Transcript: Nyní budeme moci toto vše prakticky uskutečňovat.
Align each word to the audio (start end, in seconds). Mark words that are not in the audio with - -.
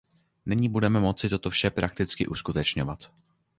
Nyní 0.45 0.69
budeme 0.69 0.99
moci 0.99 1.29
toto 1.29 1.49
vše 1.49 1.69
prakticky 1.69 2.27
uskutečňovat. 2.27 3.11